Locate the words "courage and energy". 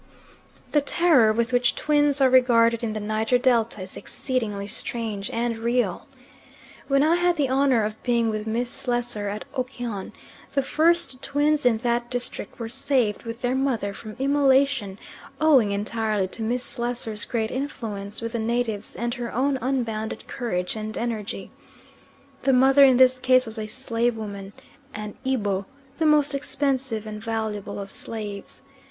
20.27-21.51